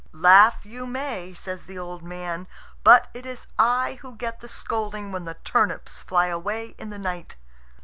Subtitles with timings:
[0.13, 2.47] "Laugh you may," says the old man;
[2.83, 6.97] "but it is I who get the scolding when the turnips fly away in the
[6.97, 7.35] night."